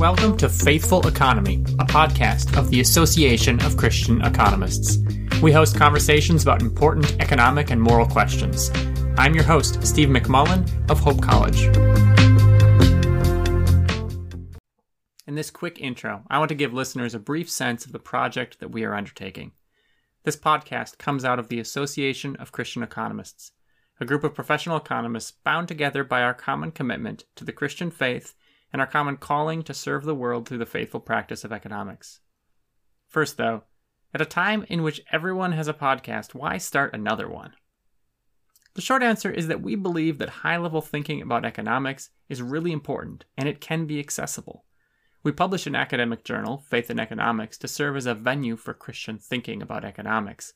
Welcome 0.00 0.38
to 0.38 0.48
Faithful 0.48 1.06
Economy, 1.06 1.56
a 1.78 1.84
podcast 1.84 2.56
of 2.56 2.70
the 2.70 2.80
Association 2.80 3.60
of 3.60 3.76
Christian 3.76 4.22
Economists. 4.22 4.96
We 5.42 5.52
host 5.52 5.76
conversations 5.76 6.42
about 6.42 6.62
important 6.62 7.20
economic 7.20 7.70
and 7.70 7.82
moral 7.82 8.06
questions. 8.06 8.70
I'm 9.18 9.34
your 9.34 9.44
host, 9.44 9.86
Steve 9.86 10.08
McMullen 10.08 10.90
of 10.90 11.00
Hope 11.00 11.20
College. 11.20 11.64
In 15.26 15.34
this 15.34 15.50
quick 15.50 15.78
intro, 15.78 16.24
I 16.30 16.38
want 16.38 16.48
to 16.48 16.54
give 16.54 16.72
listeners 16.72 17.14
a 17.14 17.18
brief 17.18 17.50
sense 17.50 17.84
of 17.84 17.92
the 17.92 17.98
project 17.98 18.58
that 18.60 18.70
we 18.70 18.84
are 18.84 18.94
undertaking. 18.94 19.52
This 20.24 20.34
podcast 20.34 20.96
comes 20.96 21.26
out 21.26 21.38
of 21.38 21.48
the 21.48 21.60
Association 21.60 22.36
of 22.36 22.52
Christian 22.52 22.82
Economists, 22.82 23.52
a 24.00 24.06
group 24.06 24.24
of 24.24 24.34
professional 24.34 24.78
economists 24.78 25.32
bound 25.44 25.68
together 25.68 26.04
by 26.04 26.22
our 26.22 26.32
common 26.32 26.70
commitment 26.70 27.24
to 27.36 27.44
the 27.44 27.52
Christian 27.52 27.90
faith 27.90 28.34
and 28.72 28.80
our 28.80 28.86
common 28.86 29.16
calling 29.16 29.62
to 29.64 29.74
serve 29.74 30.04
the 30.04 30.14
world 30.14 30.48
through 30.48 30.58
the 30.58 30.66
faithful 30.66 31.00
practice 31.00 31.44
of 31.44 31.52
economics. 31.52 32.20
First, 33.08 33.36
though, 33.36 33.64
at 34.12 34.20
a 34.20 34.26
time 34.26 34.64
in 34.68 34.82
which 34.82 35.02
everyone 35.12 35.52
has 35.52 35.68
a 35.68 35.74
podcast, 35.74 36.34
why 36.34 36.58
start 36.58 36.94
another 36.94 37.28
one? 37.28 37.54
The 38.74 38.80
short 38.80 39.02
answer 39.02 39.30
is 39.30 39.48
that 39.48 39.62
we 39.62 39.74
believe 39.74 40.18
that 40.18 40.28
high 40.28 40.56
level 40.56 40.80
thinking 40.80 41.22
about 41.22 41.44
economics 41.44 42.10
is 42.28 42.40
really 42.40 42.72
important 42.72 43.24
and 43.36 43.48
it 43.48 43.60
can 43.60 43.86
be 43.86 43.98
accessible. 43.98 44.64
We 45.22 45.32
publish 45.32 45.66
an 45.66 45.74
academic 45.74 46.24
journal, 46.24 46.64
Faith 46.68 46.88
and 46.88 46.98
Economics, 46.98 47.58
to 47.58 47.68
serve 47.68 47.96
as 47.96 48.06
a 48.06 48.14
venue 48.14 48.56
for 48.56 48.72
Christian 48.72 49.18
thinking 49.18 49.60
about 49.60 49.84
economics. 49.84 50.54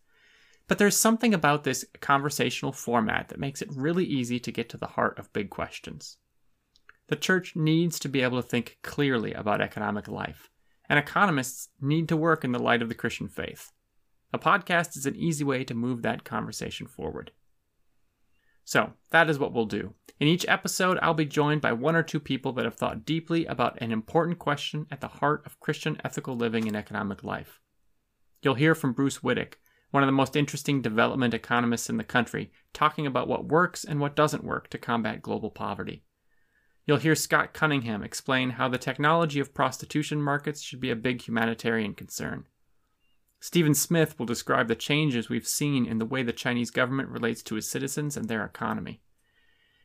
But 0.69 0.79
there's 0.79 0.97
something 0.97 1.35
about 1.35 1.65
this 1.65 1.85
conversational 2.01 2.73
format 2.73 3.29
that 3.29 3.39
makes 3.39 3.61
it 3.61 3.69
really 3.75 4.07
easy 4.07 4.41
to 4.41 4.53
get 4.53 4.69
to 4.71 4.79
the 4.79 4.87
heart 4.87 5.19
of 5.19 5.33
big 5.33 5.51
questions. 5.51 6.17
The 7.09 7.17
church 7.17 7.55
needs 7.55 7.99
to 7.99 8.09
be 8.09 8.23
able 8.23 8.41
to 8.41 8.49
think 8.49 8.79
clearly 8.83 9.35
about 9.35 9.61
economic 9.61 10.09
life, 10.09 10.51
and 10.89 10.99
economists 10.99 11.69
need 11.81 12.09
to 12.09 12.17
work 12.17 12.45
in 12.45 12.53
the 12.53 12.59
light 12.59 12.81
of 12.81 12.89
the 12.89 12.95
Christian 12.95 13.29
faith. 13.29 13.73
A 14.33 14.39
podcast 14.39 14.97
is 14.97 15.05
an 15.07 15.15
easy 15.15 15.45
way 15.45 15.65
to 15.65 15.75
move 15.75 16.03
that 16.03 16.25
conversation 16.25 16.87
forward. 16.87 17.31
So, 18.65 18.95
that 19.11 19.29
is 19.29 19.39
what 19.39 19.53
we'll 19.53 19.67
do. 19.67 19.93
In 20.19 20.29
each 20.29 20.47
episode, 20.49 20.99
I'll 21.03 21.13
be 21.13 21.27
joined 21.27 21.61
by 21.61 21.73
one 21.73 21.95
or 21.95 22.03
two 22.03 22.21
people 22.21 22.53
that 22.55 22.65
have 22.65 22.77
thought 22.77 23.05
deeply 23.05 23.45
about 23.45 23.81
an 23.83 23.93
important 23.93 24.39
question 24.39 24.87
at 24.91 25.03
the 25.03 25.09
heart 25.09 25.45
of 25.45 25.61
Christian 25.61 26.01
ethical 26.03 26.35
living 26.35 26.67
and 26.67 26.77
economic 26.77 27.23
life. 27.23 27.61
You'll 28.43 28.55
hear 28.55 28.75
from 28.75 28.95
Bruce 28.95 29.19
Wydick, 29.19 29.59
one 29.91 30.03
of 30.03 30.07
the 30.09 30.13
most 30.13 30.37
interesting 30.37 30.81
development 30.81 31.35
economists 31.35 31.91
in 31.91 31.99
the 31.99 32.05
country, 32.05 32.51
talking 32.73 33.07
about 33.07 33.29
what 33.29 33.45
works 33.45 33.85
and 33.85 34.01
what 34.01 34.17
doesn't 34.17 34.45
work 34.45 34.71
to 34.71 34.79
combat 34.79 35.21
global 35.21 35.51
poverty. 35.51 36.03
You'll 36.87 36.99
hear 36.99 37.15
Scott 37.15 37.55
Cunningham 37.55 38.03
explain 38.03 38.51
how 38.51 38.69
the 38.69 38.79
technology 38.79 39.41
of 39.41 39.55
prostitution 39.55 40.21
markets 40.21 40.61
should 40.61 40.81
be 40.81 40.91
a 40.91 40.97
big 40.97 41.23
humanitarian 41.23 41.95
concern. 41.95 42.45
Stephen 43.41 43.75
Smith 43.75 44.19
will 44.19 44.27
describe 44.27 44.69
the 44.69 44.75
changes 44.75 45.29
we've 45.29 45.47
seen 45.47 45.87
in 45.87 45.99
the 45.99 46.07
way 46.07 46.23
the 46.23 46.33
Chinese 46.33 46.71
government 46.71 47.09
relates 47.09 47.43
to 47.43 47.57
its 47.57 47.69
citizens 47.69 48.17
and 48.17 48.29
their 48.29 48.45
economy. 48.45 49.01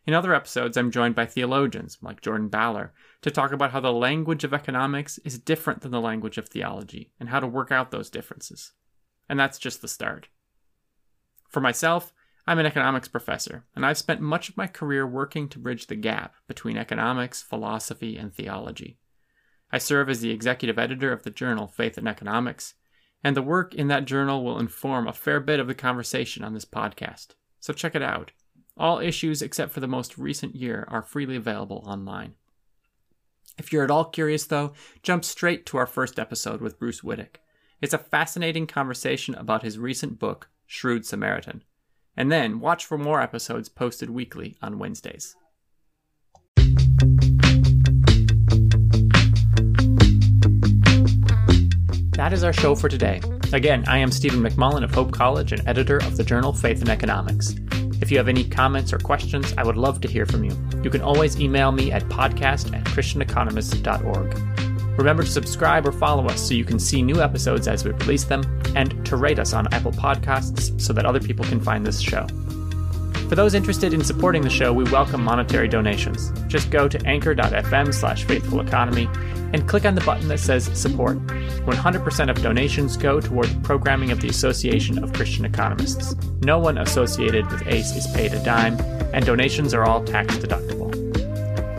In 0.05 0.13
other 0.13 0.33
episodes, 0.33 0.75
I'm 0.77 0.91
joined 0.91 1.15
by 1.15 1.25
theologians 1.25 1.97
like 2.01 2.21
Jordan 2.21 2.49
Ballor 2.49 2.91
to 3.21 3.29
talk 3.29 3.51
about 3.51 3.71
how 3.71 3.79
the 3.79 3.93
language 3.93 4.43
of 4.43 4.53
economics 4.53 5.19
is 5.19 5.37
different 5.37 5.81
than 5.81 5.91
the 5.91 6.01
language 6.01 6.37
of 6.37 6.47
theology 6.47 7.11
and 7.19 7.29
how 7.29 7.39
to 7.39 7.47
work 7.47 7.71
out 7.71 7.91
those 7.91 8.09
differences. 8.09 8.73
And 9.27 9.39
that's 9.39 9.59
just 9.59 9.81
the 9.81 9.87
start. 9.87 10.29
For 11.47 11.59
myself, 11.59 12.13
I'm 12.49 12.57
an 12.57 12.65
economics 12.65 13.07
professor, 13.07 13.65
and 13.75 13.85
I've 13.85 13.99
spent 13.99 14.21
much 14.21 14.49
of 14.49 14.57
my 14.57 14.65
career 14.65 15.05
working 15.05 15.49
to 15.49 15.59
bridge 15.59 15.85
the 15.85 15.95
gap 15.95 16.33
between 16.47 16.77
economics, 16.77 17.43
philosophy, 17.43 18.17
and 18.17 18.33
theology. 18.33 18.97
I 19.71 19.77
serve 19.77 20.09
as 20.09 20.21
the 20.21 20.31
executive 20.31 20.79
editor 20.79 21.13
of 21.13 21.21
the 21.21 21.29
journal 21.29 21.67
Faith 21.67 21.95
and 21.99 22.07
Economics, 22.07 22.73
and 23.23 23.37
the 23.37 23.43
work 23.43 23.75
in 23.75 23.87
that 23.89 24.05
journal 24.05 24.43
will 24.43 24.57
inform 24.57 25.07
a 25.07 25.13
fair 25.13 25.39
bit 25.39 25.59
of 25.59 25.67
the 25.67 25.75
conversation 25.75 26.43
on 26.43 26.55
this 26.55 26.65
podcast. 26.65 27.35
So 27.59 27.71
check 27.71 27.93
it 27.93 28.01
out. 28.01 28.31
All 28.75 28.97
issues 28.97 29.43
except 29.43 29.71
for 29.71 29.79
the 29.79 29.87
most 29.87 30.17
recent 30.17 30.55
year 30.55 30.87
are 30.89 31.03
freely 31.03 31.35
available 31.35 31.83
online. 31.85 32.33
If 33.59 33.71
you're 33.71 33.83
at 33.83 33.91
all 33.91 34.05
curious, 34.05 34.47
though, 34.47 34.73
jump 35.03 35.23
straight 35.23 35.67
to 35.67 35.77
our 35.77 35.85
first 35.85 36.17
episode 36.17 36.61
with 36.61 36.79
Bruce 36.79 37.01
Wydick. 37.01 37.35
It's 37.79 37.93
a 37.93 37.99
fascinating 37.99 38.65
conversation 38.65 39.35
about 39.35 39.61
his 39.61 39.77
recent 39.77 40.17
book, 40.17 40.49
Shrewd 40.65 41.05
Samaritan 41.05 41.61
and 42.15 42.31
then 42.31 42.59
watch 42.59 42.85
for 42.85 42.97
more 42.97 43.21
episodes 43.21 43.69
posted 43.69 44.09
weekly 44.09 44.57
on 44.61 44.79
Wednesdays. 44.79 45.35
That 52.19 52.33
is 52.33 52.43
our 52.43 52.53
show 52.53 52.75
for 52.75 52.89
today. 52.89 53.21
Again, 53.53 53.85
I 53.87 53.97
am 53.99 54.11
Stephen 54.11 54.41
McMullen 54.41 54.83
of 54.83 54.93
Hope 54.93 55.11
College 55.11 55.53
and 55.53 55.65
editor 55.67 55.97
of 55.97 56.17
the 56.17 56.23
journal 56.23 56.51
Faith 56.53 56.81
and 56.81 56.89
Economics. 56.89 57.55
If 58.01 58.11
you 58.11 58.17
have 58.17 58.27
any 58.27 58.43
comments 58.43 58.93
or 58.93 58.97
questions, 58.97 59.53
I 59.57 59.63
would 59.63 59.77
love 59.77 60.01
to 60.01 60.07
hear 60.07 60.25
from 60.25 60.43
you. 60.43 60.51
You 60.83 60.89
can 60.89 61.01
always 61.01 61.39
email 61.39 61.71
me 61.71 61.91
at 61.91 62.03
podcast 62.03 62.75
at 62.75 62.83
christianeconomist.org. 62.83 64.68
Remember 64.99 65.23
to 65.23 65.29
subscribe 65.29 65.87
or 65.87 65.93
follow 65.93 66.27
us 66.27 66.45
so 66.45 66.53
you 66.53 66.65
can 66.65 66.77
see 66.77 67.01
new 67.01 67.21
episodes 67.21 67.69
as 67.69 67.85
we 67.85 67.91
release 67.91 68.25
them, 68.25 68.43
and 68.75 69.05
to 69.05 69.15
rate 69.15 69.39
us 69.39 69.53
on 69.53 69.73
Apple 69.73 69.93
Podcasts 69.93 70.79
so 70.79 70.91
that 70.91 71.05
other 71.05 71.21
people 71.21 71.45
can 71.45 71.61
find 71.61 71.85
this 71.85 72.01
show. 72.01 72.27
For 73.29 73.35
those 73.35 73.53
interested 73.53 73.93
in 73.93 74.03
supporting 74.03 74.41
the 74.41 74.49
show, 74.49 74.73
we 74.73 74.83
welcome 74.91 75.23
monetary 75.23 75.69
donations. 75.69 76.33
Just 76.47 76.69
go 76.69 76.89
to 76.89 77.01
anchor.fm 77.07 77.93
slash 77.93 78.25
faithful 78.25 78.59
economy 78.59 79.07
and 79.53 79.69
click 79.69 79.85
on 79.85 79.95
the 79.95 80.01
button 80.01 80.27
that 80.27 80.39
says 80.39 80.65
support. 80.77 81.17
100% 81.27 82.29
of 82.29 82.41
donations 82.41 82.97
go 82.97 83.21
toward 83.21 83.47
the 83.47 83.59
programming 83.61 84.11
of 84.11 84.19
the 84.19 84.27
Association 84.27 85.01
of 85.01 85.13
Christian 85.13 85.45
Economists. 85.45 86.13
No 86.41 86.59
one 86.59 86.77
associated 86.77 87.49
with 87.49 87.65
ACE 87.67 87.95
is 87.95 88.07
paid 88.13 88.33
a 88.33 88.43
dime, 88.43 88.77
and 89.13 89.25
donations 89.25 89.73
are 89.73 89.85
all 89.85 90.03
tax 90.03 90.35
deductible. 90.35 90.88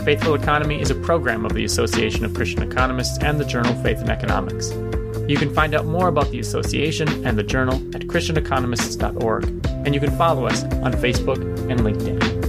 Faithful 0.04 0.34
Economy 0.34 0.80
is 0.80 0.90
a 0.90 0.94
program 0.94 1.44
of 1.44 1.52
the 1.52 1.64
Association 1.64 2.24
of 2.24 2.32
Christian 2.32 2.62
Economists 2.62 3.18
and 3.18 3.38
the 3.38 3.44
journal 3.44 3.74
Faith 3.82 4.00
and 4.00 4.08
Economics. 4.08 4.70
You 5.28 5.36
can 5.36 5.54
find 5.54 5.74
out 5.74 5.84
more 5.84 6.08
about 6.08 6.30
the 6.30 6.40
association 6.40 7.08
and 7.26 7.38
the 7.38 7.42
journal 7.42 7.74
at 7.94 8.02
ChristianEconomists.org, 8.02 9.44
and 9.66 9.94
you 9.94 10.00
can 10.00 10.10
follow 10.16 10.46
us 10.46 10.64
on 10.64 10.92
Facebook 10.94 11.38
and 11.70 11.80
LinkedIn. 11.80 12.39